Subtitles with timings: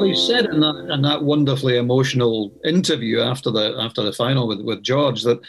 [0.00, 4.48] Well, he said in that in that wonderfully emotional interview after the after the final
[4.48, 5.40] with, with George that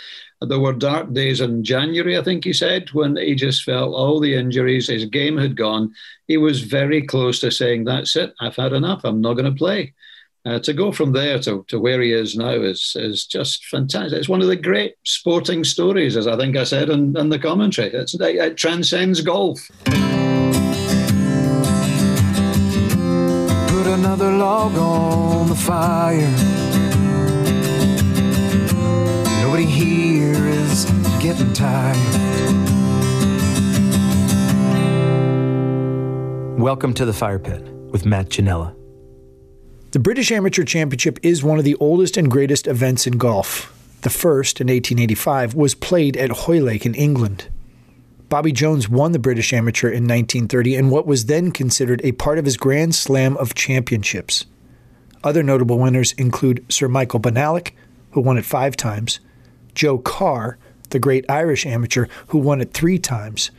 [0.42, 4.20] there were dark days in January, I think he said, when he just felt all
[4.20, 5.94] the injuries, his game had gone.
[6.28, 9.58] He was very close to saying, That's it, I've had enough, I'm not going to
[9.58, 9.94] play.
[10.44, 14.20] Uh, to go from there to, to where he is now is is just fantastic.
[14.20, 17.40] It's one of the great sporting stories, as I think I said in, in the
[17.40, 17.88] commentary.
[17.94, 19.72] It's, it, it transcends golf.
[24.22, 26.30] Another log on the fire.
[29.42, 30.86] Nobody here is
[31.20, 31.98] getting tired.
[36.60, 38.76] Welcome to the Fire Pit with Matt Ginella.
[39.92, 43.76] The British Amateur Championship is one of the oldest and greatest events in golf.
[44.02, 47.51] The first, in 1885, was played at Hoylake in England.
[48.32, 52.38] Bobby Jones won the British Amateur in 1930 in what was then considered a part
[52.38, 54.46] of his Grand Slam of Championships.
[55.22, 57.74] Other notable winners include Sir Michael Bonallack,
[58.12, 59.20] who won it five times,
[59.76, 60.58] Joe Carr,
[60.92, 63.52] the great Irish amateur, who won it three times,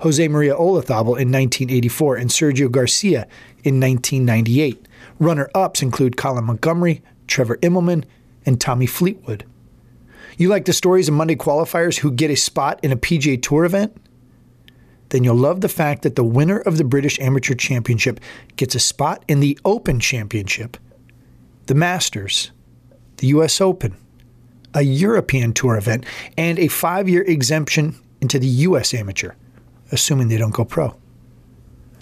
[0.00, 3.26] Jose Maria Olazabal in 1984, and Sergio Garcia
[3.64, 4.86] in 1998.
[5.18, 8.04] Runner ups include Colin Montgomerie, Trevor Immelman,
[8.44, 9.46] and Tommy Fleetwood.
[10.36, 13.64] You like the stories of Monday qualifiers who get a spot in a PGA Tour
[13.64, 13.96] event?
[15.10, 18.20] Then you'll love the fact that the winner of the British Amateur Championship
[18.56, 20.76] gets a spot in the Open Championship,
[21.66, 22.50] the Masters,
[23.18, 23.96] the US Open,
[24.72, 29.32] a European Tour event, and a five year exemption into the US Amateur,
[29.92, 30.96] assuming they don't go pro.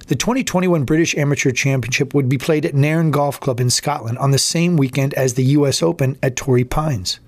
[0.08, 4.30] The 2021 British Amateur Championship would be played at Nairn Golf Club in Scotland on
[4.30, 7.20] the same weekend as the US Open at Torrey Pines.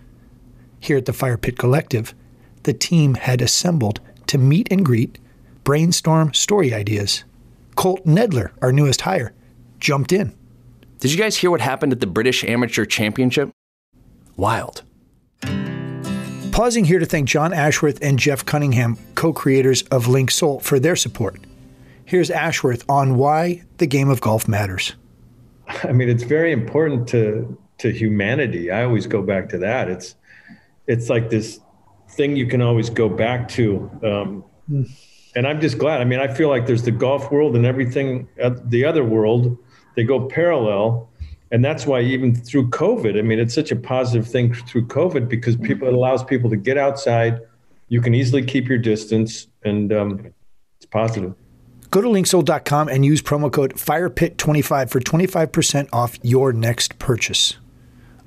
[0.78, 2.14] Here at the Fire Pit Collective,
[2.62, 5.18] the team had assembled to meet and greet,
[5.64, 7.24] brainstorm story ideas.
[7.76, 9.32] Colt Knedler, our newest hire,
[9.78, 10.34] jumped in.
[10.98, 13.50] Did you guys hear what happened at the British Amateur Championship?
[14.36, 14.82] Wild.
[16.52, 20.96] Pausing here to thank John Ashworth and Jeff Cunningham, co creators of Linksoul, for their
[20.96, 21.40] support.
[22.04, 24.94] Here's Ashworth on why the game of golf matters.
[25.84, 28.70] I mean, it's very important to to humanity.
[28.70, 29.88] I always go back to that.
[29.88, 30.16] It's
[30.86, 31.60] it's like this
[32.10, 33.90] thing you can always go back to.
[34.02, 34.90] Um, mm.
[35.34, 36.00] And I'm just glad.
[36.00, 39.56] I mean, I feel like there's the golf world and everything, uh, the other world,
[39.96, 41.08] they go parallel.
[41.52, 45.28] And that's why even through COVID, I mean, it's such a positive thing through COVID
[45.28, 47.40] because people it allows people to get outside.
[47.88, 50.32] You can easily keep your distance, and um,
[50.76, 51.34] it's positive.
[51.90, 57.56] Go to linksoul.com and use promo code FIREPIT25 for 25% off your next purchase.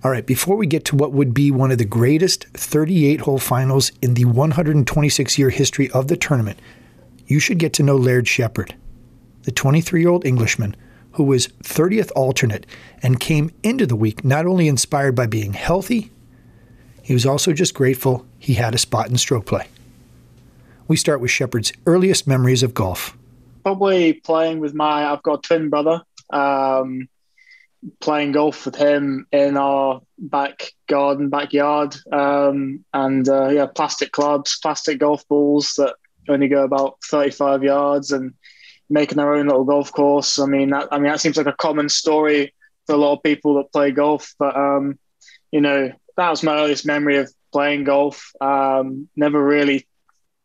[0.03, 3.39] All right, before we get to what would be one of the greatest 38 hole
[3.39, 6.59] finals in the 126 year history of the tournament,
[7.33, 8.75] you should get to know Laird Shepherd,
[9.41, 10.75] the 23 year old Englishman
[11.13, 12.65] who was 30th alternate
[13.01, 16.11] and came into the week not only inspired by being healthy,
[17.01, 19.67] he was also just grateful he had a spot in stroke play.
[20.87, 23.17] We start with Shepherd's earliest memories of golf
[23.63, 26.01] probably playing with my I've got a twin brother.
[26.29, 27.07] Um,
[27.99, 34.57] playing golf with him in our back garden, backyard, um, and uh, yeah, plastic clubs,
[34.61, 35.95] plastic golf balls that
[36.29, 38.33] only go about thirty-five yards, and
[38.89, 40.39] making our own little golf course.
[40.39, 42.53] I mean, that, I mean that seems like a common story
[42.85, 44.99] for a lot of people that play golf, but um,
[45.51, 48.31] you know, that was my earliest memory of playing golf.
[48.41, 49.87] Um, never really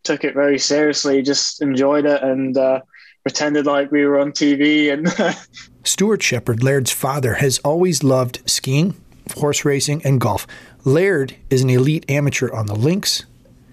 [0.05, 2.57] took it very seriously, just enjoyed it and.
[2.57, 2.81] Uh,
[3.29, 4.91] pretended like we were on TV.
[4.91, 5.37] And
[5.85, 8.95] Stuart Shepherd, Laird's father, has always loved skiing,
[9.37, 10.47] horse racing, and golf.
[10.85, 13.27] Laird is an elite amateur on the links.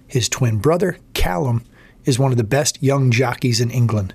[0.08, 1.64] His twin brother, Callum,
[2.06, 4.14] is one of the best young jockeys in England.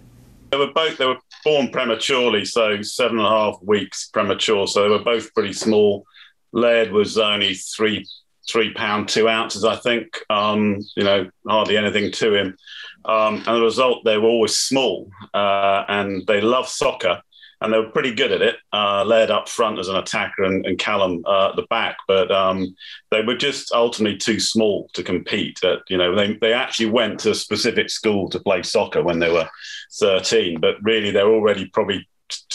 [0.51, 4.67] They were both they were born prematurely, so seven and a half weeks premature.
[4.67, 6.05] So they were both pretty small.
[6.53, 8.07] Laird was only three
[8.49, 10.19] three pound two ounces, I think.
[10.29, 12.57] Um, you know, hardly anything to him.
[13.05, 17.23] Um, and the result, they were always small uh, and they loved soccer
[17.61, 18.57] and they were pretty good at it.
[18.73, 22.31] Uh, led up front as an attacker and, and Callum uh, at the back, but
[22.31, 22.75] um,
[23.11, 25.63] they were just ultimately too small to compete.
[25.63, 29.19] At, you know, they, they actually went to a specific school to play soccer when
[29.19, 29.49] they were
[29.93, 32.09] 13, but really they're already probably,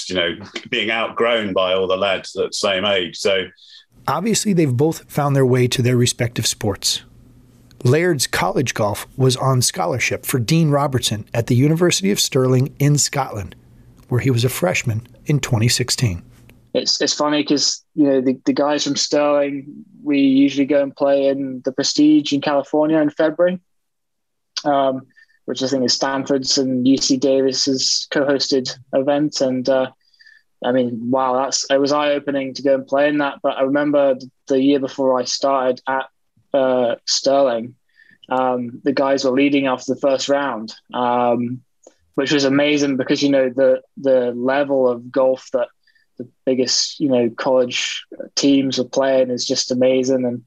[0.08, 0.36] you know,
[0.70, 3.18] being outgrown by all the lads at the same age.
[3.18, 3.46] So
[4.08, 7.04] obviously they've both found their way to their respective sports.
[7.84, 12.98] Laird's college golf was on scholarship for Dean Robertson at the University of Stirling in
[12.98, 13.56] Scotland,
[14.10, 16.24] where he was a freshman in 2016.
[16.74, 20.96] It's, it's funny because you know the, the guys from Stirling we usually go and
[20.96, 23.60] play in the Prestige in California in February,
[24.66, 25.08] um,
[25.46, 29.92] which I think is Stanford's and UC Davis's co-hosted event, and uh,
[30.64, 33.40] I mean, wow, that's it was eye opening to go and play in that.
[33.42, 34.16] But I remember
[34.48, 36.10] the year before I started at
[36.54, 37.76] uh, Stirling,
[38.30, 41.62] um, the guys were leading after the first round, um,
[42.16, 45.68] which was amazing because you know the the level of golf that
[46.18, 50.44] the biggest you know college teams are playing is just amazing, and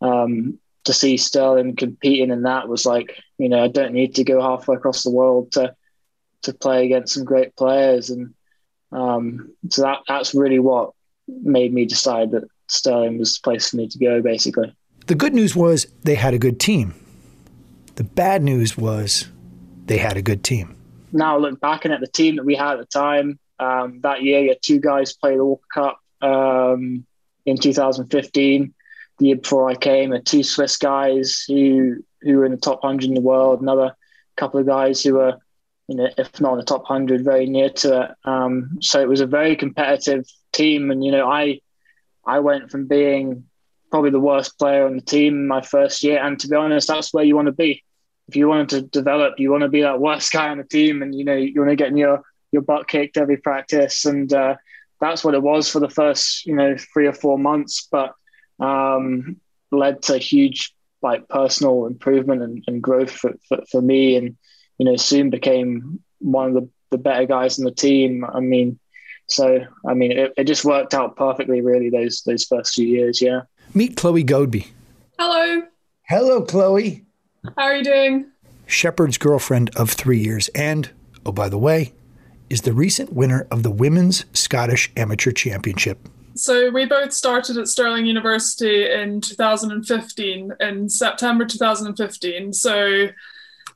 [0.00, 4.24] um, to see Stirling competing in that was like you know I don't need to
[4.24, 5.74] go halfway across the world to
[6.42, 8.34] to play against some great players, and
[8.90, 10.92] um, so that that's really what
[11.28, 14.74] made me decide that Stirling was the place for me to go, basically.
[15.06, 16.94] The good news was they had a good team.
[17.96, 19.28] The bad news was
[19.86, 20.76] they had a good team.
[21.12, 23.38] Now look back and at the team that we had at the time.
[23.58, 27.06] Um, that year, you had two guys play the Walker Cup um,
[27.46, 28.74] in 2015.
[29.18, 32.82] The year before I came, had two Swiss guys who who were in the top
[32.82, 33.60] 100 in the world.
[33.60, 33.94] Another
[34.36, 35.36] couple of guys who were,
[35.88, 38.10] you know, if not in the top 100, very near to it.
[38.24, 41.60] Um, so it was a very competitive team, and you know, I
[42.24, 43.44] I went from being
[43.92, 46.18] probably the worst player on the team my first year.
[46.18, 47.84] And to be honest, that's where you want to be.
[48.32, 51.02] If you wanted to develop, you want to be that worst guy on the team,
[51.02, 54.56] and you know you want to get your your butt kicked every practice, and uh,
[55.02, 57.86] that's what it was for the first you know three or four months.
[57.92, 58.14] But
[58.58, 59.36] um,
[59.70, 64.34] led to huge like personal improvement and, and growth for, for, for me, and
[64.78, 68.24] you know soon became one of the, the better guys on the team.
[68.24, 68.78] I mean,
[69.26, 71.90] so I mean it, it just worked out perfectly, really.
[71.90, 73.42] Those those first few years, yeah.
[73.74, 74.68] Meet Chloe Godby.
[75.18, 75.64] Hello.
[76.08, 77.04] Hello, Chloe.
[77.44, 78.30] How are you doing?
[78.66, 80.90] Shepherd's girlfriend of three years, and,
[81.26, 81.92] oh, by the way,
[82.48, 86.08] is the recent winner of the Women's Scottish Amateur Championship.
[86.34, 92.52] So we both started at Stirling University in 2015, in September 2015.
[92.52, 93.08] So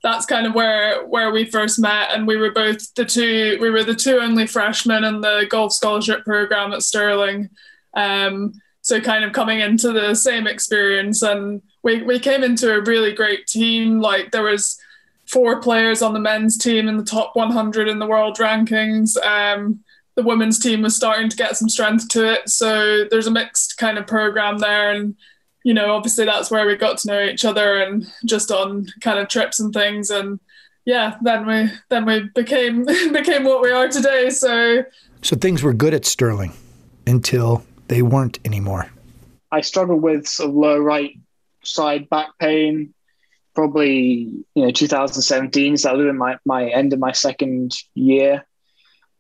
[0.03, 3.59] that's kind of where where we first met, and we were both the two.
[3.61, 7.51] We were the two only freshmen in the golf scholarship program at Stirling.
[7.95, 12.81] Um, so kind of coming into the same experience and we, we came into a
[12.81, 14.01] really great team.
[14.01, 14.77] Like there was
[15.25, 19.17] four players on the men's team in the top 100 in the world rankings.
[19.25, 19.85] Um,
[20.17, 22.49] the women's team was starting to get some strength to it.
[22.49, 24.91] So there's a mixed kind of program there.
[24.91, 25.15] And
[25.63, 29.21] you know obviously that's where we got to know each other and just on kind
[29.21, 30.11] of trips and things.
[30.11, 30.41] And
[30.87, 34.31] yeah then we then we became became what we are today.
[34.31, 34.83] So
[35.23, 36.53] so things were good at Stirling
[37.07, 38.91] until they weren't anymore.
[39.53, 41.17] I struggled with sort of low right
[41.67, 42.95] side back pain,
[43.55, 45.77] probably you know 2017.
[45.77, 48.45] So that was in my my end of my second year,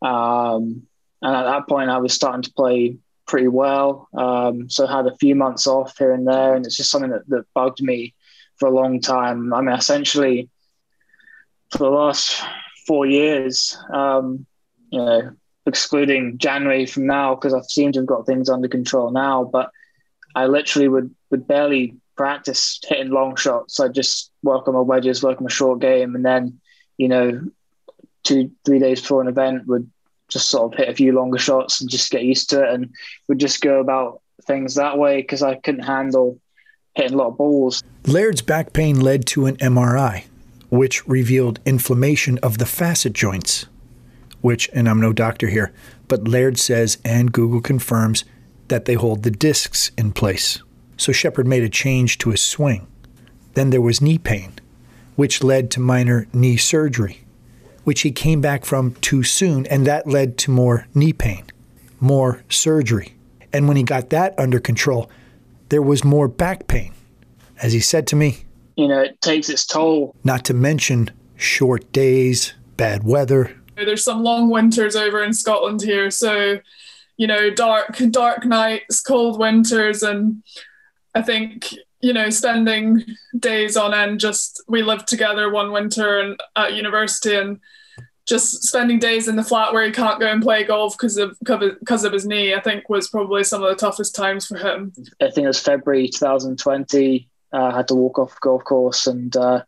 [0.03, 0.87] um,
[1.23, 2.97] and at that point I was starting to play
[3.27, 4.09] pretty well.
[4.17, 7.11] Um, so I had a few months off here and there, and it's just something
[7.11, 8.15] that, that bugged me
[8.57, 9.53] for a long time.
[9.53, 10.49] I mean, essentially
[11.71, 12.43] for the last
[12.87, 14.47] four years, um,
[14.91, 15.31] you know,
[15.67, 19.45] excluding January from now because I've seem to have got things under control now.
[19.45, 19.71] But
[20.35, 23.81] I literally would would barely practice hitting long shots.
[23.81, 26.61] I just work on my wedges, work on my short game, and then
[26.99, 27.49] you know,
[28.25, 29.91] two three days before an event would
[30.29, 32.91] just sort of hit a few longer shots and just get used to it, and
[33.29, 36.41] would just go about things that way because I couldn't handle
[36.95, 37.83] hitting a lot of balls.
[38.07, 40.25] Laird's back pain led to an MRI,
[40.71, 43.67] which revealed inflammation of the facet joints
[44.47, 45.73] which, and I'm no doctor here,
[46.07, 48.25] but Laird says and Google confirms
[48.69, 50.63] that they hold the discs in place.
[50.97, 52.87] So Shepherd made a change to his swing.
[53.55, 54.53] Then there was knee pain,
[55.15, 57.25] which led to minor knee surgery,
[57.85, 61.45] which he came back from too soon, and that led to more knee pain,
[62.01, 63.15] more surgery.
[63.53, 65.11] And when he got that under control,
[65.69, 66.93] there was more back pain.
[67.63, 68.39] As he said to me,
[68.77, 70.15] you know, it takes its toll.
[70.23, 76.11] Not to mention short days, bad weather, there's some long winters over in Scotland here,
[76.11, 76.59] so
[77.19, 80.43] you know, dark dark nights, cold winters, and
[81.17, 83.05] I think you know, spending
[83.39, 84.21] days on end.
[84.21, 87.59] Just we lived together one winter and at university, and
[88.27, 91.37] just spending days in the flat where he can't go and play golf because of
[91.41, 92.55] because of his knee.
[92.55, 94.93] I think was probably some of the toughest times for him.
[95.21, 97.29] I think it was February 2020.
[97.53, 99.63] Uh, I had to walk off the golf course and uh,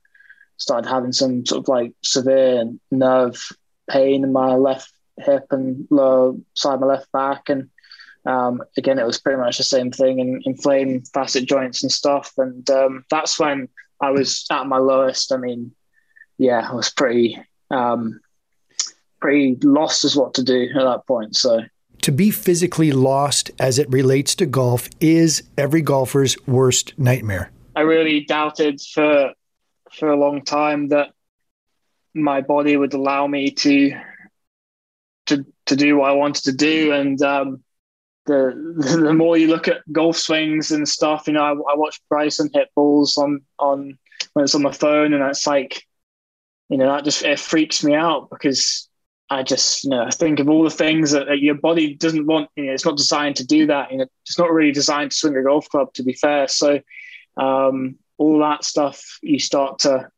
[0.59, 3.41] started having some sort of like severe nerve
[3.89, 7.49] pain in my left hip and lower side of my left back.
[7.49, 7.71] And
[8.27, 12.33] um, again, it was pretty much the same thing and inflamed facet joints and stuff.
[12.37, 13.69] And um, that's when
[14.01, 15.33] I was at my lowest.
[15.33, 15.73] I mean,
[16.37, 17.39] yeah, I was pretty,
[17.71, 18.21] um,
[19.21, 21.37] pretty lost as what to do at that point.
[21.37, 21.61] So.
[22.03, 27.51] To be physically lost as it relates to golf is every golfer's worst nightmare.
[27.75, 29.33] I really doubted for
[29.93, 31.13] for a long time that
[32.15, 33.99] my body would allow me to
[35.27, 37.63] to to do what I wanted to do, and um,
[38.29, 42.01] the the more you look at golf swings and stuff, you know, I, I watch
[42.09, 43.99] Bryson hit balls on on
[44.35, 45.83] when it's on my phone, and it's like,
[46.69, 48.89] you know, that just it freaks me out because
[49.31, 52.51] I just you know think of all the things that, that your body doesn't want.
[52.55, 53.91] You know, it's not designed to do that.
[53.91, 55.93] You know, it's not really designed to swing a golf club.
[55.95, 56.81] To be fair, so
[57.37, 60.11] um, all that stuff you start to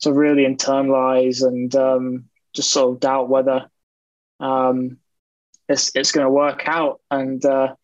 [0.00, 2.24] to really internalize and um,
[2.54, 3.68] just sort of doubt whether
[4.40, 4.98] um,
[5.68, 7.00] it's it's going to work out.
[7.10, 7.74] And uh,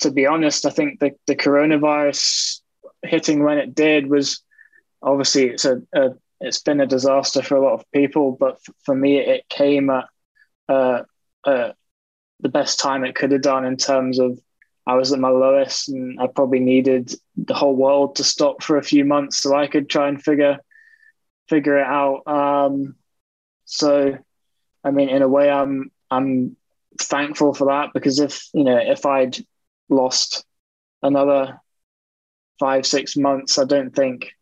[0.00, 2.60] to be honest, I think the the coronavirus
[3.02, 4.42] hitting when it did was
[5.02, 8.94] obviously it's a, a it's been a disaster for a lot of people, but for
[8.94, 10.06] me it came at
[10.68, 11.02] uh,
[11.44, 11.72] uh,
[12.40, 14.38] the best time it could have done in terms of
[14.86, 18.76] I was at my lowest and I probably needed the whole world to stop for
[18.76, 20.58] a few months so I could try and figure
[21.48, 22.26] figure it out.
[22.26, 22.96] Um,
[23.64, 24.18] so,
[24.82, 26.56] I mean, in a way, I'm I'm
[27.00, 29.36] thankful for that because if you know if I'd
[29.88, 30.44] lost
[31.02, 31.60] another
[32.58, 34.32] five six months, I don't think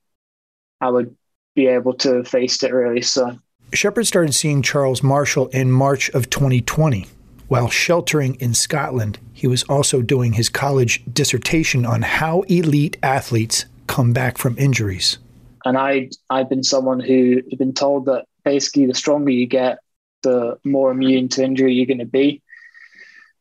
[0.81, 1.17] I would
[1.55, 3.03] be able to have faced it really.
[3.03, 3.37] So
[3.73, 7.07] Shepherd started seeing Charles Marshall in March of 2020.
[7.49, 13.67] While sheltering in Scotland, he was also doing his college dissertation on how elite athletes
[13.87, 15.19] come back from injuries.
[15.65, 19.79] And I I've been someone who had been told that basically the stronger you get,
[20.23, 22.43] the more immune to injury you're going to be,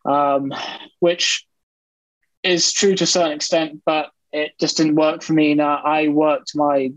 [0.06, 0.54] um,
[1.00, 1.46] which
[2.44, 5.54] is true to a certain extent, but it just didn't work for me.
[5.54, 6.92] Now I worked my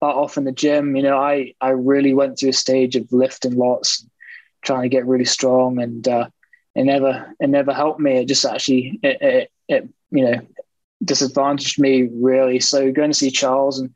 [0.00, 0.96] butt off in the gym.
[0.96, 4.06] You know, I I really went through a stage of lifting lots,
[4.62, 6.28] trying to get really strong, and uh,
[6.74, 8.18] it never it never helped me.
[8.18, 10.40] It just actually it, it, it you know
[11.04, 12.60] disadvantaged me really.
[12.60, 13.90] So going to see Charles and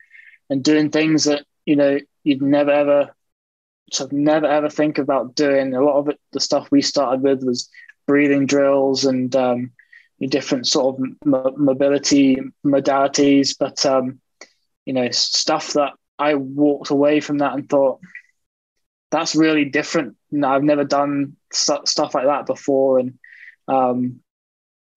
[0.49, 3.15] and doing things that you know you'd never ever
[3.99, 5.75] of never ever think about doing.
[5.75, 7.69] A lot of it, the stuff we started with was
[8.07, 9.73] breathing drills and um,
[10.29, 14.21] different sort of mobility modalities, but um,
[14.85, 18.01] you know stuff that I walked away from that and thought
[19.11, 20.17] that's really different.
[20.45, 23.19] I've never done st- stuff like that before, and
[23.67, 24.21] um,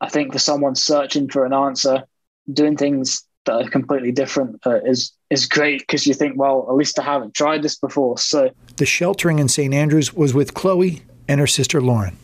[0.02, 2.04] I think for someone searching for an answer,
[2.52, 6.76] doing things that are completely different uh, is is great because you think, well, at
[6.76, 8.18] least I haven't tried this before.
[8.18, 12.18] So the sheltering in St Andrews was with Chloe and her sister Lauren.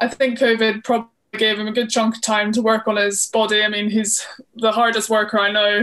[0.00, 3.26] I think COVID probably gave him a good chunk of time to work on his
[3.26, 3.62] body.
[3.62, 4.26] I mean, he's
[4.56, 5.82] the hardest worker I know.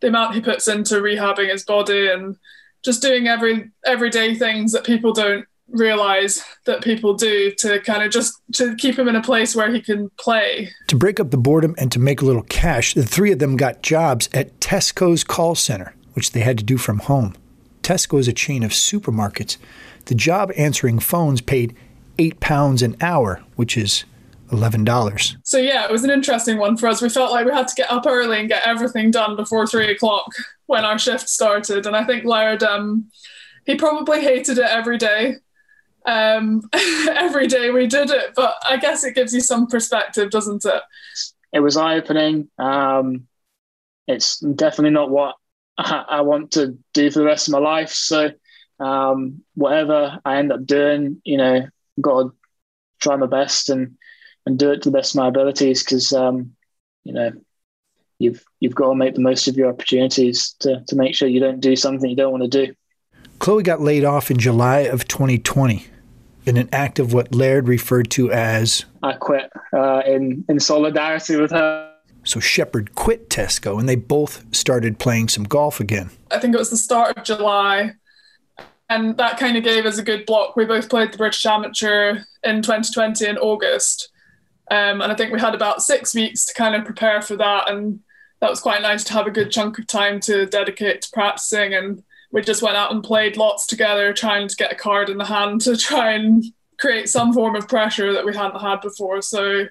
[0.00, 2.36] The amount he puts into rehabbing his body and
[2.84, 8.12] just doing every everyday things that people don't realize that people do to kind of
[8.12, 10.70] just to keep him in a place where he can play.
[10.88, 13.56] To break up the boredom and to make a little cash, the three of them
[13.56, 17.36] got jobs at Tesco's call center, which they had to do from home.
[17.82, 19.58] Tesco is a chain of supermarkets.
[20.06, 21.76] The job answering phones paid
[22.18, 24.04] eight pounds an hour, which is
[24.48, 25.36] $11.
[25.44, 27.02] So, yeah, it was an interesting one for us.
[27.02, 29.90] We felt like we had to get up early and get everything done before three
[29.90, 30.26] o'clock
[30.66, 31.86] when our shift started.
[31.86, 33.10] And I think Laird, um,
[33.66, 35.36] he probably hated it every day
[36.06, 38.34] um, every day we did it.
[38.34, 40.82] But I guess it gives you some perspective, doesn't it?
[41.52, 42.48] It was eye opening.
[42.58, 43.26] Um,
[44.06, 45.34] it's definitely not what
[45.78, 47.90] I, I, want to do for the rest of my life.
[47.90, 48.30] So
[48.80, 52.32] um, whatever I end up doing, you know, I've got to
[53.00, 53.96] try my best and
[54.46, 56.54] and do it to the best of my abilities because um,
[57.04, 57.32] you know
[58.18, 61.40] you've you've got to make the most of your opportunities to to make sure you
[61.40, 62.74] don't do something you don't want to do.
[63.38, 65.86] Chloe got laid off in July of 2020
[66.46, 71.36] in an act of what Laird referred to as I quit uh, in in solidarity
[71.36, 71.85] with her.
[72.26, 76.10] So Shepherd quit Tesco and they both started playing some golf again.
[76.30, 77.94] I think it was the start of July.
[78.88, 80.56] And that kind of gave us a good block.
[80.56, 84.10] We both played the British Amateur in 2020 in August.
[84.70, 87.70] Um, and I think we had about six weeks to kind of prepare for that.
[87.70, 88.00] And
[88.40, 91.74] that was quite nice to have a good chunk of time to dedicate to practicing
[91.74, 92.02] and
[92.32, 95.24] we just went out and played lots together, trying to get a card in the
[95.24, 96.44] hand to try and
[96.78, 99.22] create some form of pressure that we hadn't had before.
[99.22, 99.64] So,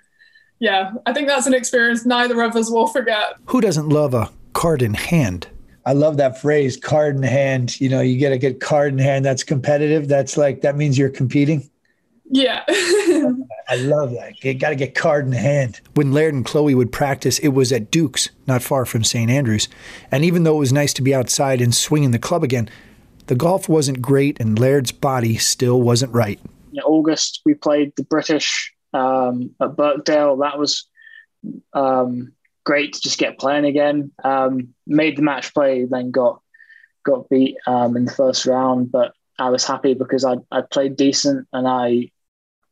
[0.60, 3.36] yeah, I think that's an experience neither of us will forget.
[3.48, 5.48] Who doesn't love a card in hand?
[5.86, 7.80] I love that phrase, card in hand.
[7.80, 10.08] You know, you get a good card in hand that's competitive.
[10.08, 11.70] That's like, that means you're competing.
[12.28, 12.64] Yeah.
[13.68, 14.44] I love that.
[14.44, 15.80] You got to get card in hand.
[15.94, 19.30] When Laird and Chloe would practice, it was at Duke's, not far from St.
[19.30, 19.68] Andrews.
[20.12, 22.68] And even though it was nice to be outside and swinging the club again,
[23.28, 26.40] the golf wasn't great and Laird's body still wasn't right.
[26.74, 30.38] In August, we played the British um, at Birkdale.
[30.38, 30.88] That was
[31.74, 32.34] um,
[32.64, 34.12] great to just get playing again.
[34.24, 36.42] Um, made the match play, then got
[37.04, 40.96] got beat um, in the first round, but I was happy because I I played
[40.96, 42.10] decent and I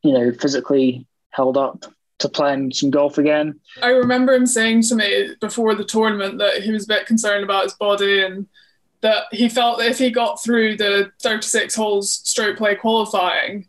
[0.03, 1.85] you know, physically held up
[2.19, 3.59] to playing some golf again.
[3.81, 7.43] I remember him saying to me before the tournament that he was a bit concerned
[7.43, 8.47] about his body and
[9.01, 13.67] that he felt that if he got through the 36 holes stroke play qualifying,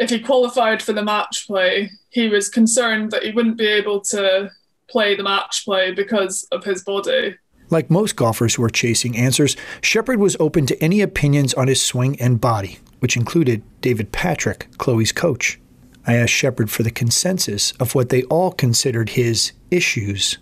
[0.00, 4.00] if he qualified for the match play, he was concerned that he wouldn't be able
[4.00, 4.50] to
[4.88, 7.36] play the match play because of his body.
[7.68, 11.82] Like most golfers who are chasing answers, Shepherd was open to any opinions on his
[11.82, 15.60] swing and body, which included David Patrick, Chloe's coach.
[16.06, 20.38] I asked Shepherd for the consensus of what they all considered his issues.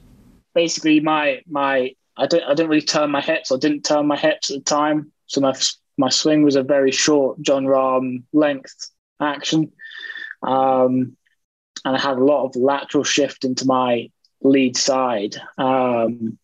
[0.55, 3.51] Basically, my my I didn't I didn't really turn my hips.
[3.51, 5.53] I didn't turn my hips at the time, so my
[5.99, 9.73] my swing was a very short Jon Rahm length action,
[10.43, 11.17] um,
[11.85, 14.11] and I had a lot of lateral shift into my
[14.43, 15.37] lead side.
[15.57, 16.39] Um,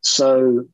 [0.00, 0.66] so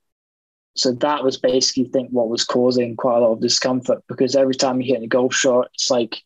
[0.75, 4.35] so that was basically I think what was causing quite a lot of discomfort because
[4.35, 6.23] every time you hit a golf shot, it's like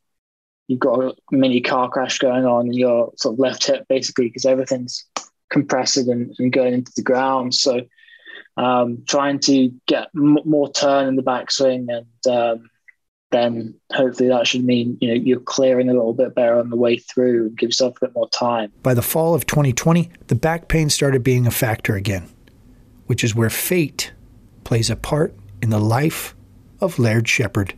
[0.69, 4.27] you've got a mini car crash going on in your sort of left hip basically
[4.27, 5.05] because everything's
[5.51, 7.55] compressing and, and, going into the ground.
[7.55, 7.83] So
[8.57, 12.71] um, trying to get m- more turn in the backswing and um,
[13.37, 16.77] then hopefully that should mean you know you're clearing a little bit better on the
[16.77, 18.73] way through and give yourself a bit more time.
[18.83, 22.29] By the fall of 2020, the back pain started being a factor again,
[23.07, 24.13] which is where fate
[24.65, 26.35] plays a part in the life
[26.81, 27.75] of Laird Shepherd.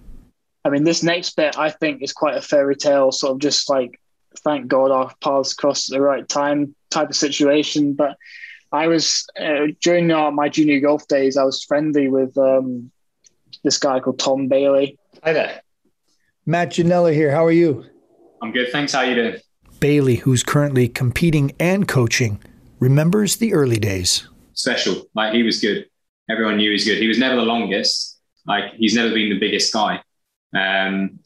[0.64, 3.68] I mean, this next bit I think is quite a fairy tale, sort of just
[3.68, 4.00] like
[4.44, 7.94] thank God our paths crossed at the right time type of situation.
[7.94, 8.16] But
[8.72, 12.90] I was uh, during uh, my junior golf days, I was friendly with um,
[13.64, 14.98] this guy called Tom Bailey.
[15.24, 15.62] Hi there,
[16.46, 17.32] Matt Ginella here.
[17.32, 17.84] How are you?
[18.40, 18.92] I'm good, thanks.
[18.92, 19.36] How are you doing?
[19.80, 22.40] Bailey, who's currently competing and coaching,
[22.78, 24.28] remembers the early days.
[24.52, 25.86] Special, like he was good.
[26.30, 26.98] Everyone knew he was good.
[26.98, 28.20] He was never the longest.
[28.46, 30.02] Like he's never been the biggest guy.
[30.54, 31.18] Um,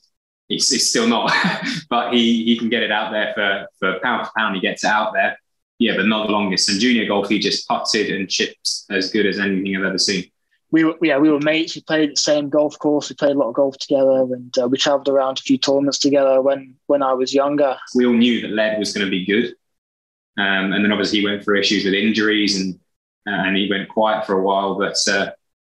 [0.49, 1.31] he's, he's, still not,
[1.91, 4.55] but he he can get it out there for for pound for pound.
[4.55, 5.39] He gets it out there.
[5.79, 6.71] Yeah, but not the longest.
[6.71, 10.32] And junior golf, he just putted and chips as good as anything I've ever seen.
[10.73, 11.77] We were yeah we were mates.
[11.77, 13.11] We played the same golf course.
[13.11, 15.99] We played a lot of golf together, and uh, we travelled around a few tournaments
[15.99, 17.77] together when when I was younger.
[17.95, 19.55] We all knew that Laird was going to be good,
[20.39, 22.75] um, and then obviously he went through issues with injuries and
[23.29, 24.79] uh, and he went quiet for a while.
[24.79, 25.31] But uh,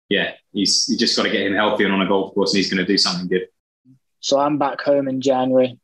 [0.08, 2.58] yeah, he's you just got to get him healthy and on a golf course, and
[2.58, 3.46] he's going to do something good.
[4.20, 5.78] So I'm back home in January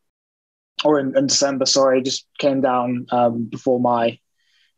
[0.85, 1.66] or in, in December.
[1.66, 4.18] Sorry, just came down um, before my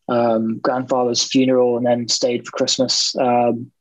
[0.09, 3.17] um, grandfather's funeral and then stayed for Christmas.
[3.17, 3.73] Um,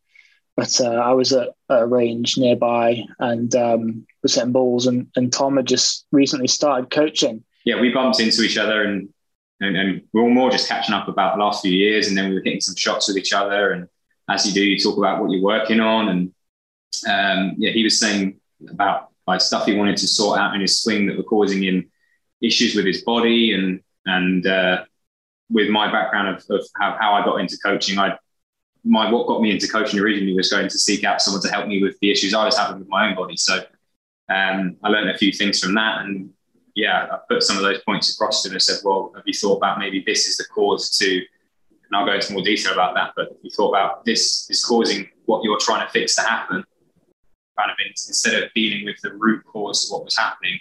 [0.56, 5.32] but uh, I was at, a range nearby and um, was hitting balls, and, and
[5.32, 7.44] Tom had just recently started coaching.
[7.65, 9.10] Yeah, we bumped into each other and,
[9.60, 12.30] and, and we were more just catching up about the last few years, and then
[12.30, 13.88] we were hitting some shots with each other and
[14.30, 16.10] as you do, you talk about what you're working on.
[16.10, 16.34] And
[17.08, 18.39] um, yeah, he was saying
[18.70, 21.89] about like stuff he wanted to sort out in his swing that were causing him
[22.41, 24.84] issues with his body and and uh,
[25.50, 28.18] with my background of, of how, how, I got into coaching, I
[28.86, 31.67] my what got me into coaching originally was going to seek out someone to help
[31.67, 33.36] me with the issues I was having with my own body.
[33.36, 33.63] So
[34.30, 36.30] um, I learned a few things from that, and
[36.76, 39.34] yeah, I put some of those points across to him and said, "Well, have you
[39.34, 41.21] thought about maybe this is the cause to
[41.88, 43.13] and I'll go into more detail about that.
[43.15, 46.63] But you thought about this is causing what you're trying to fix to happen,
[47.58, 50.60] kind of instead of dealing with the root cause of what was happening,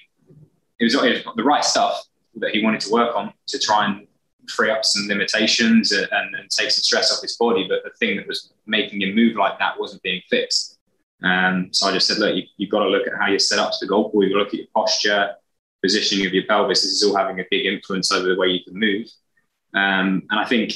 [0.78, 2.04] it was, it was the right stuff
[2.36, 4.06] that he wanted to work on to try and
[4.48, 7.66] free up some limitations and, and, take some stress off his body.
[7.68, 10.78] But the thing that was making him move like that wasn't being fixed.
[11.22, 13.58] Um, so I just said, look, you, have got to look at how you're set
[13.58, 14.22] up to the golf ball.
[14.22, 15.34] You've got to look at your posture,
[15.82, 16.82] positioning of your pelvis.
[16.82, 19.06] This is all having a big influence over the way you can move.
[19.74, 20.74] Um, and I think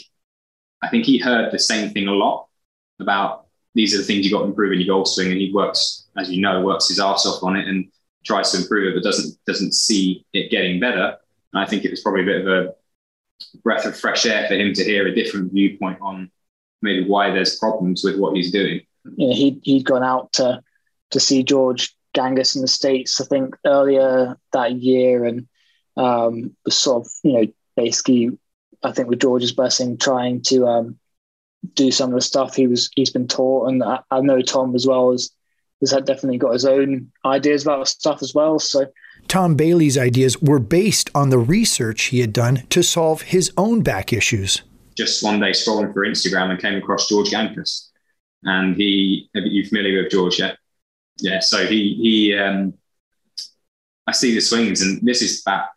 [0.83, 2.47] I think he heard the same thing a lot
[3.01, 5.53] about these are the things you got to improve in your golf swing, and he
[5.53, 7.91] works, as you know, works his ass off on it and
[8.25, 11.17] tries to improve it, but doesn't doesn't see it getting better.
[11.53, 12.75] And I think it was probably a bit of a
[13.63, 16.31] breath of fresh air for him to hear a different viewpoint on
[16.83, 18.81] maybe why there's problems with what he's doing.
[19.05, 20.63] Know, he he'd gone out to
[21.11, 25.49] to see George Gankas in the states, I think, earlier that year, and
[25.97, 27.47] um, was sort of you know
[27.77, 28.31] basically
[28.83, 30.99] I think with George's blessing, trying to um,
[31.75, 34.75] do some of the stuff he was he's been taught, and I, I know Tom
[34.75, 35.31] as well as
[35.81, 38.59] has had definitely got his own ideas about stuff as well.
[38.59, 38.87] So
[39.29, 43.83] Tom Bailey's ideas were based on the research he had done to solve his own
[43.83, 44.63] back issues.
[44.97, 47.89] Just one day scrolling through Instagram and came across George Gankas,
[48.43, 50.41] and he are you familiar with George?
[50.41, 50.55] Yeah,
[51.19, 51.41] yeah.
[51.41, 52.75] So he he um,
[54.07, 55.69] I see the swings, and this is back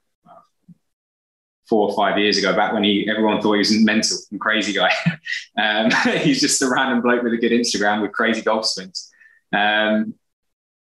[1.71, 4.41] four or five years ago, back when he everyone thought he was a mental and
[4.41, 4.91] crazy guy.
[5.57, 9.10] um, he's just a random bloke with a good Instagram with crazy golf swings.
[9.53, 10.13] Um,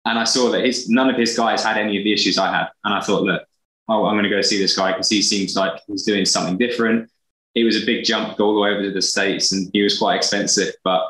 [0.06, 2.52] and I saw that his, none of his guys had any of the issues I
[2.52, 2.68] had.
[2.84, 3.44] And I thought, look,
[3.88, 6.58] oh, I'm going to go see this guy because he seems like he's doing something
[6.58, 7.10] different.
[7.56, 9.82] It was a big jump, go all the way over to the States, and he
[9.82, 10.74] was quite expensive.
[10.84, 11.04] But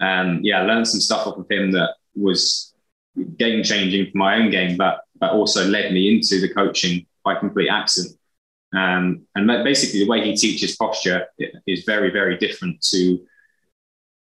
[0.00, 2.72] um, yeah, I learned some stuff off of him that was
[3.36, 7.34] game changing for my own game, but, but also led me into the coaching by
[7.34, 8.16] complete accident.
[8.72, 11.26] Um, and basically, the way he teaches posture
[11.66, 13.20] is very, very different to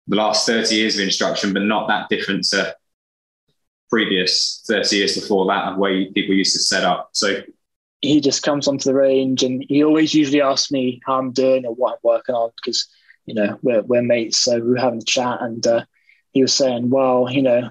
[0.08, 2.74] the last 30 years of instruction, but not that different to
[3.90, 7.10] previous 30 years before that of way people used to set up.
[7.12, 7.42] So
[8.00, 11.66] he just comes onto the range and he always usually asks me how I'm doing
[11.66, 12.86] or what I'm working on because,
[13.24, 14.38] you know, we're, we're mates.
[14.38, 15.84] So we were having a chat and uh,
[16.32, 17.70] he was saying, well, you know,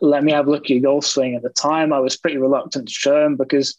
[0.00, 1.34] let me have a look at your golf swing.
[1.34, 3.78] At the time, I was pretty reluctant to show him because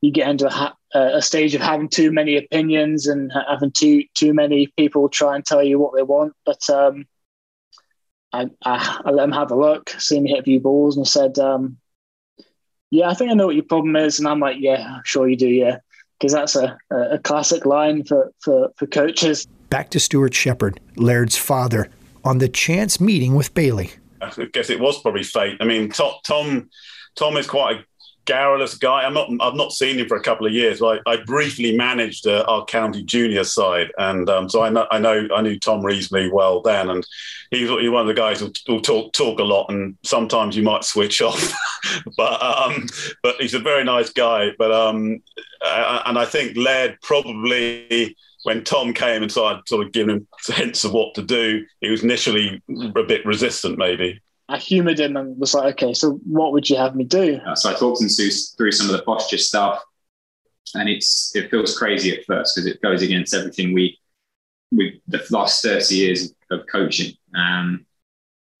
[0.00, 4.02] you get into a, ha- a stage of having too many opinions and having too
[4.14, 6.34] too many people try and tell you what they want.
[6.44, 7.06] But um,
[8.32, 11.06] I, I, I, let him have a look, see him hit a few balls, and
[11.06, 11.76] said, um,
[12.90, 15.28] "Yeah, I think I know what your problem is." And I'm like, "Yeah, I'm sure
[15.28, 15.78] you do, yeah,"
[16.18, 19.46] because that's a, a classic line for, for for coaches.
[19.70, 21.88] Back to Stuart Shepherd, Laird's father,
[22.24, 23.92] on the chance meeting with Bailey.
[24.20, 25.58] I guess it was probably fate.
[25.60, 26.70] I mean, Tom Tom,
[27.16, 27.84] Tom is quite a
[28.24, 29.02] garrulous guy.
[29.02, 29.28] I'm not.
[29.40, 30.82] I've not seen him for a couple of years.
[30.82, 34.86] I, I briefly managed uh, our county junior side, and um, so I know.
[34.90, 35.28] I know.
[35.34, 37.06] I knew Tom reasonably well then, and
[37.50, 40.84] he's, one of the guys who will talk talk a lot, and sometimes you might
[40.84, 41.52] switch off.
[42.16, 42.86] but um,
[43.22, 44.50] but he's a very nice guy.
[44.58, 45.22] But um,
[45.62, 50.84] and I think Laird probably when Tom came and started sort of giving him hints
[50.84, 52.60] of what to do, he was initially
[52.96, 54.20] a bit resistant, maybe.
[54.52, 57.40] I humoured him and was like, okay, so what would you have me do?
[57.46, 59.82] Uh, so I talked him through some of the posture stuff,
[60.74, 63.98] and it's it feels crazy at first because it goes against everything we
[64.70, 67.86] with the last thirty years of coaching um,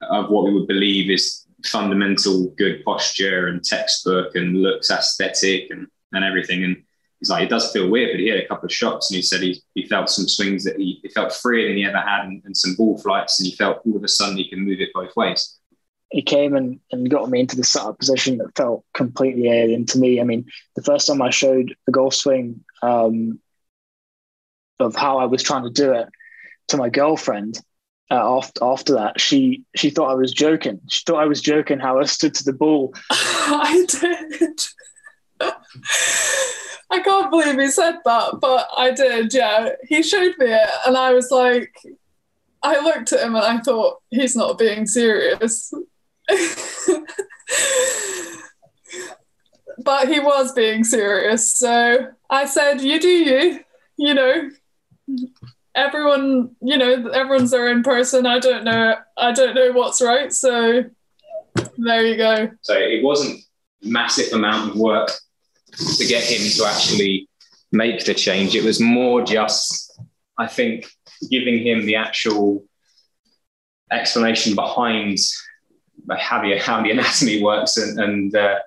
[0.00, 5.86] of what we would believe is fundamental good posture and textbook and looks aesthetic and
[6.12, 6.82] and everything and.
[7.18, 9.22] He's like, it does feel weird, but he had a couple of shots and he
[9.22, 12.24] said he, he felt some swings that he, he felt freer than he ever had
[12.24, 14.80] and, and some ball flights and he felt all of a sudden he can move
[14.80, 15.60] it both ways
[16.12, 19.98] he came and, and got me into the setup position that felt completely alien to
[19.98, 20.20] me.
[20.20, 20.44] I mean,
[20.76, 23.40] the first time I showed the golf swing um,
[24.78, 26.08] of how I was trying to do it
[26.68, 27.58] to my girlfriend,
[28.10, 30.82] uh, after after that, she she thought I was joking.
[30.88, 32.94] She thought I was joking how I stood to the ball.
[33.10, 34.60] I did.
[36.90, 39.32] I can't believe he said that, but I did.
[39.32, 41.74] Yeah, he showed me it, and I was like,
[42.62, 45.72] I looked at him and I thought he's not being serious.
[49.84, 51.54] but he was being serious.
[51.54, 53.60] So I said, You do you,
[53.96, 54.50] you know.
[55.74, 58.26] Everyone, you know, everyone's their own person.
[58.26, 58.94] I don't know.
[59.16, 60.30] I don't know what's right.
[60.30, 60.84] So
[61.78, 62.50] there you go.
[62.60, 63.40] So it wasn't
[63.82, 65.10] massive amount of work
[65.96, 67.28] to get him to actually
[67.72, 68.54] make the change.
[68.54, 69.98] It was more just,
[70.38, 70.86] I think,
[71.30, 72.64] giving him the actual
[73.90, 75.18] explanation behind
[76.18, 78.58] how the how the anatomy works and and uh,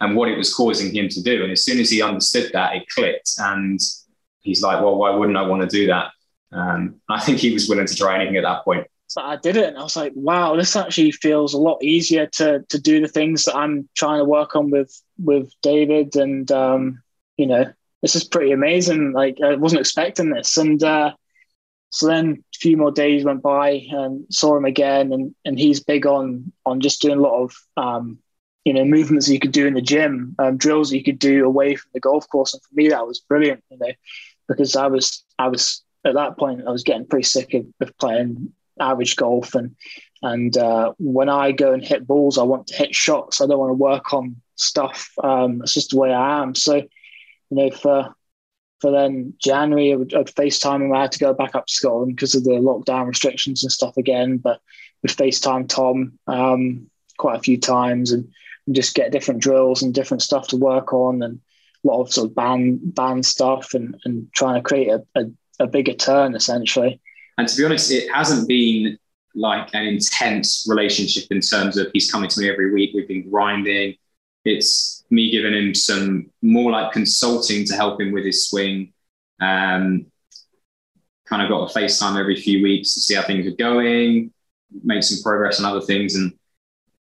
[0.00, 1.42] and what it was causing him to do.
[1.42, 3.80] And as soon as he understood that, it clicked, and
[4.40, 6.12] he's like, "Well, why wouldn't I want to do that?"
[6.52, 8.86] Um, I think he was willing to try anything at that point.
[9.06, 12.26] So I did it, and I was like, "Wow, this actually feels a lot easier
[12.26, 16.50] to to do the things that I'm trying to work on with with David, and
[16.52, 17.02] um,
[17.36, 17.72] you know,
[18.02, 19.12] this is pretty amazing.
[19.12, 21.12] Like I wasn't expecting this, and uh,
[21.90, 25.80] so then a few more days went by and saw him again, and and he's
[25.80, 28.18] big on on just doing a lot of um,
[28.64, 31.74] you know movements you could do in the gym, um, drills you could do away
[31.74, 33.92] from the golf course, and for me that was brilliant, you know,
[34.48, 37.96] because I was I was at that point I was getting pretty sick of, of
[37.98, 39.74] playing average golf, and
[40.22, 43.40] and uh, when I go and hit balls, I want to hit shots.
[43.40, 45.10] I don't want to work on stuff.
[45.24, 46.54] Um, it's just the way I am.
[46.54, 46.86] So, you
[47.50, 48.14] know, for
[48.80, 50.92] for then January, I would, I'd FaceTime him.
[50.92, 53.96] I had to go back up to Scotland because of the lockdown restrictions and stuff
[53.96, 54.38] again.
[54.38, 54.60] But
[55.02, 58.28] would FaceTime Tom um, quite a few times and,
[58.66, 61.40] and, just get different drills and different stuff to work on and
[61.84, 65.24] a lot of sort of band band stuff and, and trying to create a, a,
[65.60, 67.00] a bigger turn essentially.
[67.38, 68.98] And to be honest, it hasn't been
[69.34, 72.90] like an intense relationship in terms of he's coming to me every week.
[72.94, 73.96] We've been grinding.
[74.44, 78.92] It's me giving him some more like consulting to help him with his swing.
[79.40, 80.06] Um,
[81.26, 84.32] kind of got a FaceTime every few weeks to see how things are going,
[84.82, 86.14] make some progress on other things.
[86.16, 86.32] And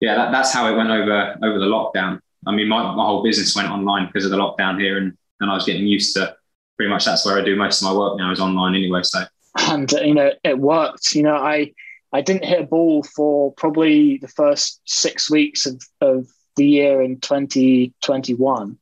[0.01, 2.21] yeah, that, that's how it went over over the lockdown.
[2.47, 5.51] I mean, my, my whole business went online because of the lockdown here, and, and
[5.51, 6.37] I was getting used to
[6.77, 9.03] pretty much that's where I do most of my work now is online anyway.
[9.05, 9.23] So
[9.57, 11.15] and you know it worked.
[11.15, 11.73] You know, I
[12.13, 17.03] I didn't hit a ball for probably the first six weeks of, of the year
[17.03, 18.79] in 2021.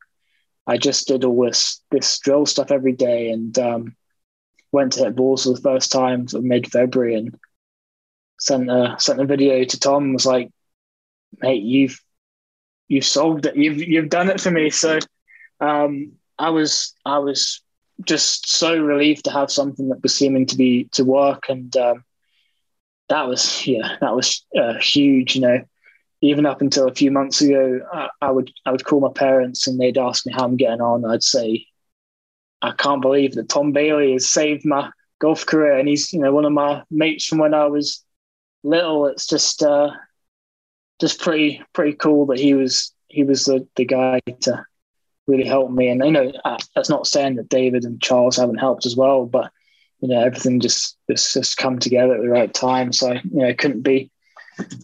[0.66, 3.96] I just did all this this drill stuff every day and um,
[4.72, 7.38] went to hit balls for the first time for mid February and
[8.38, 10.50] sent a sent a video to Tom and was like,
[11.40, 12.00] mate, you've
[12.88, 13.56] you've solved it.
[13.56, 14.70] You've you've done it for me.
[14.70, 14.98] So
[15.60, 17.62] um, I was I was
[18.04, 22.04] just so relieved to have something that was seeming to be to work and um,
[23.08, 25.64] that was yeah that was uh, huge you know
[26.22, 29.66] even up until a few months ago I, I, would i would call my parents
[29.66, 31.04] and they'd ask me how i'm getting on.
[31.04, 31.66] I'd say
[32.62, 35.78] i can't believe that tom bailey has saved my golf career.
[35.78, 38.04] And he's you know one of my mates from when i was
[38.62, 39.06] little.
[39.06, 39.90] It's just uh
[41.00, 44.64] just pretty pretty cool that he was he was the, the guy to
[45.26, 45.88] really help me.
[45.88, 49.24] And you know uh, that's not saying that david and charles haven't helped as well
[49.26, 49.50] but
[50.00, 52.92] you know everything just just just come together at the right time.
[52.92, 54.10] So you know couldn't be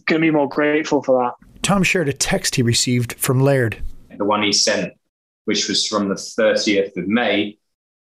[0.05, 1.61] couldn't be more grateful for that.
[1.61, 3.81] Tom shared a text he received from Laird.
[4.17, 4.93] The one he sent,
[5.45, 7.57] which was from the 30th of May,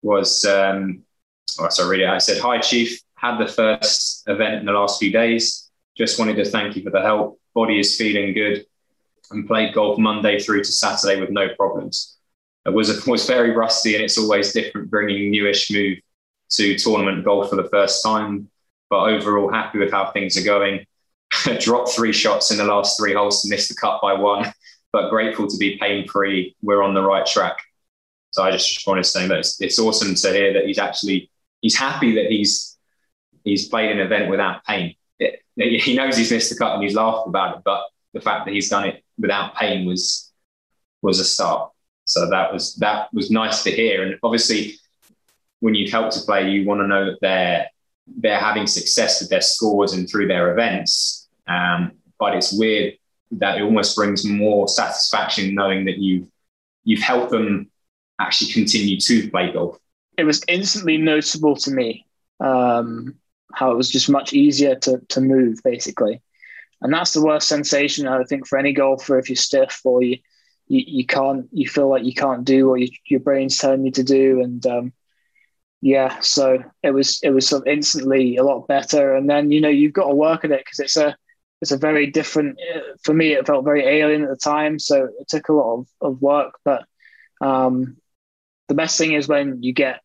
[0.01, 1.03] was um,
[1.59, 5.69] oh, sorry, I said, "Hi Chief, had the first event in the last few days.
[5.97, 7.39] Just wanted to thank you for the help.
[7.53, 8.65] Body is feeling good,
[9.31, 12.17] and played golf Monday through to Saturday with no problems.
[12.65, 15.97] It was was very rusty, and it's always different bringing newish move
[16.51, 18.49] to tournament golf for the first time.
[18.89, 20.85] But overall, happy with how things are going.
[21.59, 24.51] Dropped three shots in the last three holes to miss the cut by one,
[24.91, 26.55] but grateful to be pain free.
[26.61, 27.57] We're on the right track.
[28.31, 31.31] So I just wanted to say that it's, it's awesome to hear that he's actually
[31.61, 32.77] he's happy that he's
[33.43, 34.95] he's played an event without pain.
[35.19, 38.45] It, he knows he's missed the cut and he's laughed about it, but the fact
[38.45, 40.31] that he's done it without pain was
[41.01, 41.71] was a start.
[42.05, 44.03] So that was that was nice to hear.
[44.03, 44.75] And obviously,
[45.59, 47.67] when you help to play, you want to know that they're
[48.17, 51.27] they're having success with their scores and through their events.
[51.47, 52.95] Um, but it's weird
[53.31, 56.27] that it almost brings more satisfaction knowing that you've
[56.83, 57.69] you've helped them
[58.19, 59.77] actually continue to play golf.
[60.17, 62.05] It was instantly noticeable to me
[62.39, 63.15] um,
[63.53, 66.21] how it was just much easier to to move, basically.
[66.81, 70.17] And that's the worst sensation I think for any golfer if you're stiff or you
[70.67, 73.91] you, you can't you feel like you can't do what you, your brain's telling you
[73.91, 74.93] to do and um,
[75.81, 79.61] yeah, so it was it was sort of instantly a lot better, and then you
[79.61, 81.15] know you've got to work at it because it's a
[81.61, 82.59] it's a very different.
[83.03, 85.87] For me, it felt very alien at the time, so it took a lot of,
[86.01, 86.55] of work.
[86.65, 86.83] But
[87.41, 87.97] um,
[88.67, 90.01] the best thing is when you get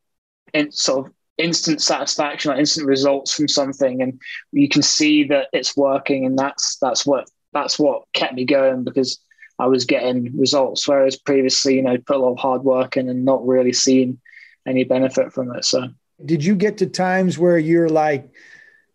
[0.53, 4.21] in sort of instant satisfaction or instant results from something, and
[4.53, 8.85] you can see that it's working, and that's that's what that's what kept me going
[8.85, 9.19] because
[9.59, 10.87] I was getting results.
[10.87, 14.21] Whereas previously, you know, put a lot of hard work in and not really seeing
[14.66, 15.64] any benefit from it.
[15.64, 15.88] So,
[16.24, 18.31] did you get to times where you're like,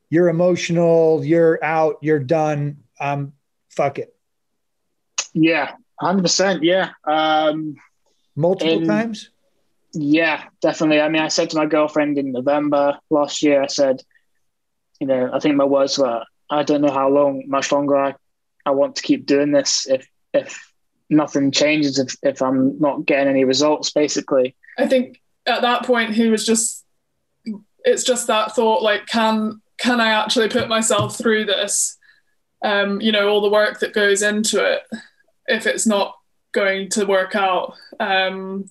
[0.09, 3.33] you're emotional, you're out, you're done, um,
[3.69, 4.15] fuck it?
[5.33, 6.63] Yeah, hundred percent.
[6.63, 7.75] Yeah, um,
[8.35, 9.29] multiple in, times.
[9.93, 11.01] Yeah, definitely.
[11.01, 14.01] I mean, I said to my girlfriend in November last year, I said,
[14.99, 18.15] you know, I think my words were, I don't know how long, much longer I,
[18.65, 20.71] I want to keep doing this if if
[21.09, 24.55] nothing changes if, if I'm not getting any results basically.
[24.77, 26.85] I think at that point he was just
[27.83, 31.97] it's just that thought like can can I actually put myself through this?
[32.63, 34.81] Um you know all the work that goes into it
[35.47, 36.15] if it's not
[36.51, 37.75] going to work out.
[37.99, 38.69] Um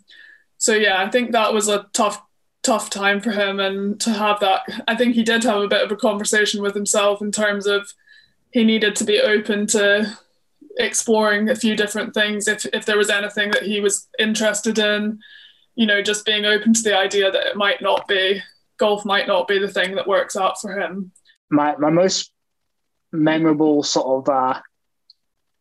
[0.59, 2.23] so yeah I think that was a tough
[2.63, 5.83] tough time for him and to have that I think he did have a bit
[5.83, 7.93] of a conversation with himself in terms of
[8.51, 10.19] he needed to be open to
[10.79, 15.21] exploring a few different things if if there was anything that he was interested in
[15.79, 18.43] you know, just being open to the idea that it might not be
[18.79, 21.13] golf might not be the thing that works out for him.
[21.51, 22.33] My my most
[23.13, 24.61] memorable sort of uh,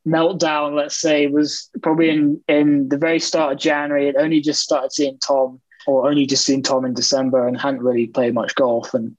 [0.07, 4.09] meltdown, let's say, was probably in in the very start of January.
[4.09, 7.83] I'd only just started seeing Tom, or only just seen Tom in December, and hadn't
[7.83, 8.95] really played much golf.
[8.95, 9.15] And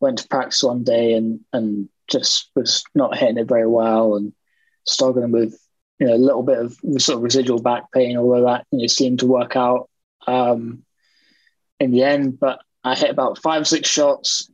[0.00, 4.32] went to practice one day and and just was not hitting it very well and
[4.84, 5.56] struggling with
[6.00, 8.86] you know a little bit of sort of residual back pain, although that you know
[8.88, 9.89] seemed to work out
[10.26, 10.84] um,
[11.78, 12.38] in the end.
[12.38, 14.50] But I hit about five or six shots.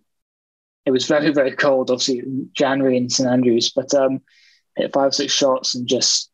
[0.85, 4.21] It was very, very cold, obviously, January in St Andrews, but um,
[4.77, 6.31] hit five or six shots and just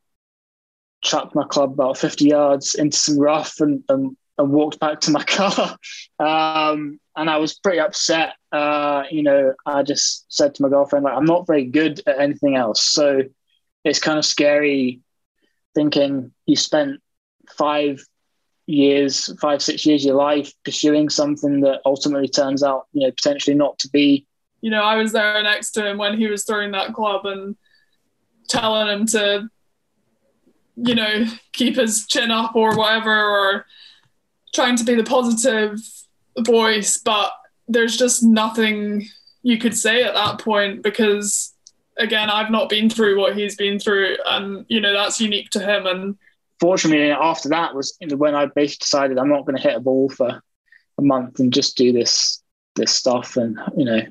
[1.03, 5.11] chucked my club about 50 yards into some rough and, and, and walked back to
[5.11, 5.77] my car.
[6.18, 8.35] um, and I was pretty upset.
[8.53, 12.21] Uh, you know, I just said to my girlfriend, like, I'm not very good at
[12.21, 12.83] anything else.
[12.83, 13.23] So
[13.85, 15.01] it's kind of scary
[15.75, 17.01] thinking you spent
[17.57, 18.05] five
[18.66, 23.11] years, five, six years of your life pursuing something that ultimately turns out, you know,
[23.11, 24.27] potentially not to be.
[24.61, 27.57] You know, I was there next to him when he was throwing that club and
[28.48, 29.48] telling him to
[30.77, 33.66] you know, keep his chin up or whatever, or
[34.55, 35.81] trying to be the positive
[36.38, 36.96] voice.
[36.98, 37.33] But
[37.68, 39.07] there's just nothing
[39.42, 41.53] you could say at that point because,
[41.98, 45.61] again, I've not been through what he's been through, and you know that's unique to
[45.61, 45.87] him.
[45.87, 46.16] And
[46.62, 50.09] fortunately, after that was when I basically decided I'm not going to hit a ball
[50.09, 50.40] for
[50.96, 52.40] a month and just do this
[52.77, 54.03] this stuff, and you know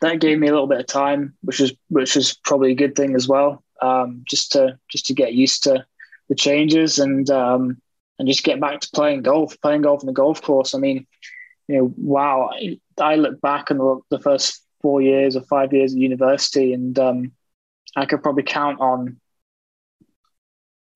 [0.00, 2.96] that gave me a little bit of time, which is which is probably a good
[2.96, 5.86] thing as well, um, just to just to get used to
[6.28, 7.80] the changes and um,
[8.18, 10.74] and just get back to playing golf, playing golf on the golf course.
[10.74, 11.06] I mean,
[11.68, 12.50] you know, wow,
[12.98, 17.32] I look back look the first four years or five years at university, and um,
[17.94, 19.20] I could probably count on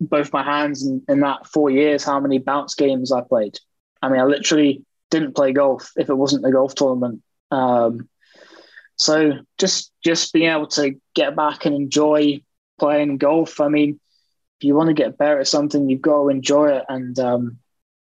[0.01, 3.59] both my hands in, in that four years how many bounce games I played.
[4.01, 7.23] I mean, I literally didn't play golf if it wasn't the golf tournament.
[7.51, 8.09] Um,
[8.97, 12.43] so just just being able to get back and enjoy
[12.79, 13.61] playing golf.
[13.61, 14.01] I mean,
[14.59, 17.59] if you want to get better at something, you've got to enjoy it, and um,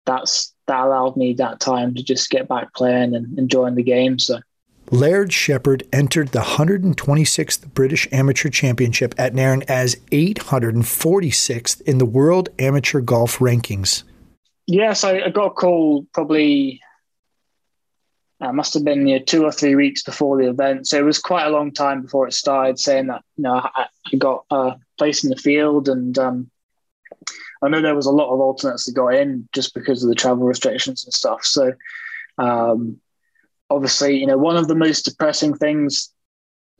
[0.05, 4.19] that's that allowed me that time to just get back playing and enjoying the game.
[4.19, 4.39] So.
[4.91, 12.49] Laird Shepherd entered the 126th British Amateur Championship at Nairn as 846th in the World
[12.57, 14.03] Amateur Golf Rankings.
[14.65, 16.81] Yes, I, got a call probably
[18.41, 20.87] uh, must have been you know, two or three weeks before the event.
[20.87, 23.87] So it was quite a long time before it started, saying that you know I,
[24.11, 26.49] I got a place in the field, and um,
[27.61, 30.15] I know there was a lot of alternates that got in just because of the
[30.15, 31.43] travel restrictions and stuff.
[31.43, 31.73] So
[32.37, 32.99] um,
[33.69, 36.11] obviously, you know, one of the most depressing things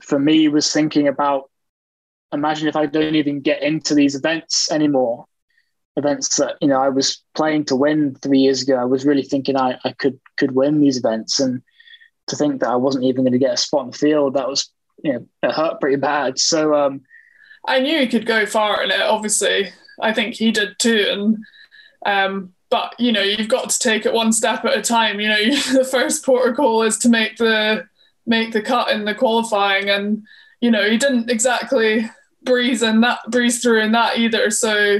[0.01, 1.49] for me was thinking about
[2.31, 5.25] imagine if I don't even get into these events anymore
[5.99, 8.75] events that you know I was playing to win three years ago.
[8.75, 11.61] I was really thinking I, I could could win these events, and
[12.27, 14.47] to think that I wasn't even going to get a spot in the field, that
[14.47, 14.71] was
[15.03, 16.39] you know it hurt pretty bad.
[16.39, 17.01] So um,
[17.67, 19.01] I knew he could go far in it.
[19.01, 19.71] Obviously,
[20.01, 21.37] I think he did too, and
[22.05, 25.19] um, but you know you've got to take it one step at a time.
[25.19, 27.87] You know the first protocol is to make the
[28.25, 30.23] make the cut in the qualifying, and
[30.61, 32.09] you know he didn't exactly
[32.43, 34.49] breeze in that breeze through in that either.
[34.49, 34.99] So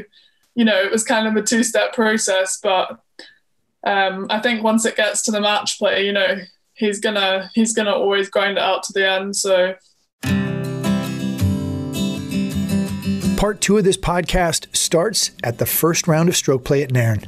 [0.60, 2.60] you know, it was kind of a two step process.
[2.62, 3.00] But
[3.86, 6.36] um, I think once it gets to the match play, you know,
[6.74, 9.38] he's gonna he's gonna always grind it out to the end.
[9.38, 9.76] So.
[13.38, 17.26] Part two of this podcast starts at the first round of stroke play at Nairn.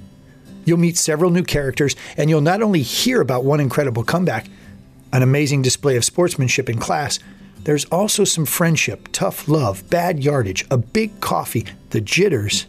[0.65, 4.47] You'll meet several new characters, and you'll not only hear about one incredible comeback,
[5.11, 7.19] an amazing display of sportsmanship in class,
[7.63, 12.65] there's also some friendship, tough love, bad yardage, a big coffee, the jitters,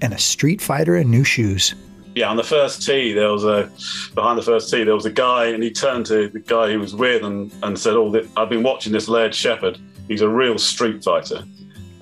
[0.00, 1.74] and a Street Fighter in new shoes.
[2.14, 3.70] Yeah, on the first tee, there was a
[4.14, 6.76] behind the first tee, there was a guy, and he turned to the guy he
[6.76, 9.78] was with and, and said, "Oh, I've been watching this Laird Shepherd.
[10.08, 11.44] He's a real street fighter."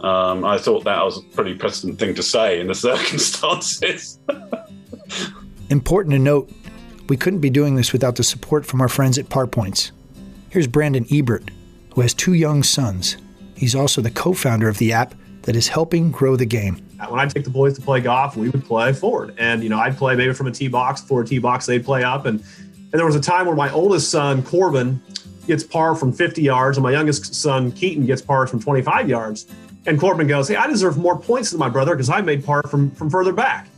[0.00, 4.18] Um, I thought that was a pretty precedent thing to say in the circumstances.
[5.68, 6.50] Important to note,
[7.08, 9.90] we couldn't be doing this without the support from our friends at Par Points.
[10.48, 11.50] Here's Brandon Ebert,
[11.94, 13.16] who has two young sons.
[13.56, 16.76] He's also the co founder of the app that is helping grow the game.
[17.08, 19.34] When I take the boys to play golf, we would play forward.
[19.38, 21.84] And, you know, I'd play maybe from a tee box, for a tee box, they'd
[21.84, 22.26] play up.
[22.26, 25.00] And, and there was a time where my oldest son, Corbin,
[25.48, 29.46] gets par from 50 yards, and my youngest son, Keaton, gets par from 25 yards.
[29.84, 32.62] And Corbin goes, Hey, I deserve more points than my brother because I made par
[32.62, 33.68] from, from further back.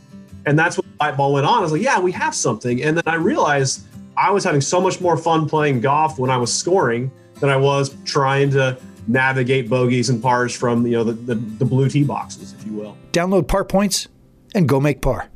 [0.45, 1.59] And that's light bulb went on.
[1.59, 2.83] I was like, Yeah, we have something.
[2.83, 3.85] And then I realized
[4.17, 7.55] I was having so much more fun playing golf when I was scoring than I
[7.57, 12.03] was trying to navigate bogeys and pars from you know the, the, the blue tee
[12.03, 12.97] boxes, if you will.
[13.11, 14.07] Download Par Points
[14.53, 15.29] and go make par.